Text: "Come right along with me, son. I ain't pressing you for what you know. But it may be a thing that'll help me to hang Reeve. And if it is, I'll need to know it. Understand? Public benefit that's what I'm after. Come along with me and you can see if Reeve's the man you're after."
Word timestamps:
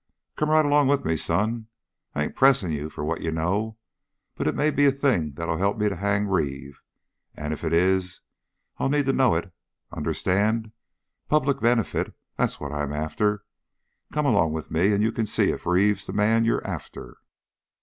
"Come 0.35 0.49
right 0.49 0.65
along 0.65 0.87
with 0.87 1.05
me, 1.05 1.15
son. 1.15 1.67
I 2.15 2.23
ain't 2.23 2.35
pressing 2.35 2.71
you 2.71 2.89
for 2.89 3.05
what 3.05 3.21
you 3.21 3.31
know. 3.31 3.77
But 4.33 4.47
it 4.47 4.55
may 4.55 4.71
be 4.71 4.87
a 4.87 4.91
thing 4.91 5.33
that'll 5.33 5.59
help 5.59 5.77
me 5.77 5.89
to 5.89 5.95
hang 5.95 6.25
Reeve. 6.25 6.81
And 7.35 7.53
if 7.53 7.63
it 7.63 7.71
is, 7.71 8.21
I'll 8.79 8.89
need 8.89 9.05
to 9.05 9.13
know 9.13 9.35
it. 9.35 9.53
Understand? 9.91 10.71
Public 11.29 11.59
benefit 11.59 12.15
that's 12.35 12.59
what 12.59 12.71
I'm 12.71 12.91
after. 12.93 13.45
Come 14.11 14.25
along 14.25 14.53
with 14.53 14.71
me 14.71 14.91
and 14.91 15.03
you 15.03 15.11
can 15.11 15.27
see 15.27 15.51
if 15.51 15.67
Reeve's 15.67 16.07
the 16.07 16.13
man 16.13 16.45
you're 16.45 16.65
after." 16.65 17.17